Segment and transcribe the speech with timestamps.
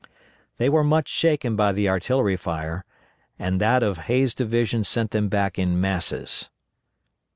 [0.57, 2.85] They were much shaken by the artillery fire,
[3.37, 6.49] and that of Hays' division sent them back in masses.